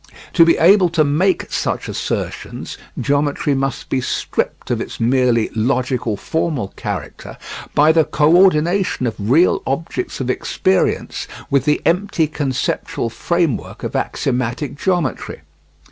To 0.33 0.43
be 0.45 0.57
able 0.57 0.89
to 0.97 1.03
make 1.03 1.51
such 1.51 1.87
assertions, 1.87 2.75
geometry 2.99 3.53
must 3.53 3.87
be 3.87 4.01
stripped 4.01 4.71
of 4.71 4.81
its 4.81 4.99
merely 4.99 5.49
logical 5.53 6.17
formal 6.17 6.69
character 6.69 7.37
by 7.75 7.91
the 7.91 8.03
co 8.03 8.35
ordination 8.35 9.05
of 9.05 9.13
real 9.19 9.61
objects 9.67 10.19
of 10.19 10.31
experience 10.31 11.27
with 11.51 11.65
the 11.65 11.83
empty 11.85 12.25
conceptual 12.25 13.11
frame 13.11 13.57
work 13.57 13.83
of 13.83 13.95
axiomatic 13.95 14.75
geometry. 14.75 15.41